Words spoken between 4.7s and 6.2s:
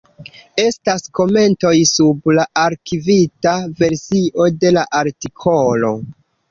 la artikolo.